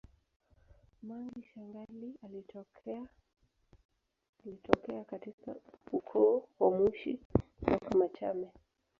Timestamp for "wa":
6.59-6.71